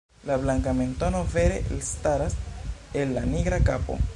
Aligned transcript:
La 0.23 0.35
blanka 0.37 0.71
mentono 0.73 1.23
vere 1.33 1.59
elstaras 1.69 2.35
el 3.03 3.13
la 3.19 3.27
nigra 3.35 3.63
kapo. 3.71 4.01